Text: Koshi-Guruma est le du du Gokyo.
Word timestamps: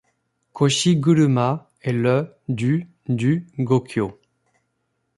Koshi-Guruma 0.55 1.69
est 1.83 1.93
le 1.93 2.33
du 2.49 2.89
du 3.07 3.45
Gokyo. 3.59 4.19